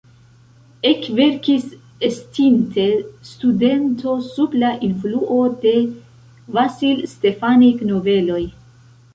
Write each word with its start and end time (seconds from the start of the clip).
Ekverkis 0.91 1.67
estinte 2.07 2.87
studento 3.33 4.15
sub 4.31 4.57
la 4.65 4.73
influo 4.89 5.39
de 5.67 5.77
Vasil 6.57 7.07
Stefanik-noveloj. 7.15 8.45